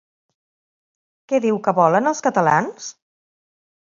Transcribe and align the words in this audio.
Què 1.33 1.41
diu 1.43 1.59
que 1.67 1.75
volen 1.81 2.11
els 2.13 2.23
catalans? 2.29 2.87